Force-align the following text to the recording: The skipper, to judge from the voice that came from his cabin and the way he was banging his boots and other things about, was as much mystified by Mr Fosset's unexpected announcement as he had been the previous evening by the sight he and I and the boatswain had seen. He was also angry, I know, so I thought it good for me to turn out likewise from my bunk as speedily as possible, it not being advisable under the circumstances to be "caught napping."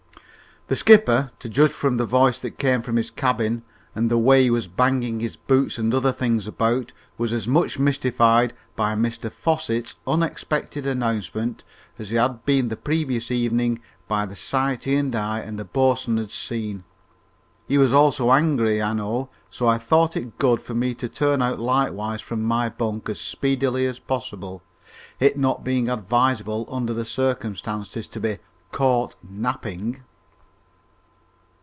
The 0.67 0.77
skipper, 0.77 1.31
to 1.39 1.49
judge 1.49 1.71
from 1.71 1.97
the 1.97 2.05
voice 2.05 2.39
that 2.39 2.57
came 2.57 2.81
from 2.81 2.95
his 2.95 3.11
cabin 3.11 3.63
and 3.93 4.09
the 4.09 4.17
way 4.17 4.43
he 4.43 4.49
was 4.49 4.69
banging 4.69 5.19
his 5.19 5.35
boots 5.35 5.77
and 5.77 5.93
other 5.93 6.13
things 6.13 6.47
about, 6.47 6.93
was 7.17 7.33
as 7.33 7.45
much 7.45 7.77
mystified 7.77 8.53
by 8.77 8.95
Mr 8.95 9.29
Fosset's 9.29 9.95
unexpected 10.07 10.87
announcement 10.87 11.65
as 11.99 12.09
he 12.09 12.15
had 12.15 12.45
been 12.45 12.69
the 12.69 12.77
previous 12.77 13.31
evening 13.31 13.81
by 14.07 14.25
the 14.25 14.35
sight 14.37 14.85
he 14.85 14.95
and 14.95 15.13
I 15.13 15.41
and 15.41 15.59
the 15.59 15.65
boatswain 15.65 16.15
had 16.15 16.31
seen. 16.31 16.85
He 17.67 17.77
was 17.77 17.91
also 17.91 18.31
angry, 18.31 18.81
I 18.81 18.93
know, 18.93 19.29
so 19.49 19.67
I 19.67 19.77
thought 19.77 20.15
it 20.15 20.37
good 20.39 20.61
for 20.61 20.73
me 20.73 20.93
to 20.93 21.09
turn 21.09 21.41
out 21.41 21.59
likewise 21.59 22.21
from 22.21 22.43
my 22.43 22.69
bunk 22.69 23.09
as 23.09 23.19
speedily 23.19 23.87
as 23.87 23.99
possible, 23.99 24.63
it 25.19 25.37
not 25.37 25.65
being 25.65 25.89
advisable 25.89 26.65
under 26.69 26.93
the 26.93 27.03
circumstances 27.03 28.07
to 28.07 28.21
be 28.21 28.37
"caught 28.71 29.17
napping." 29.21 30.03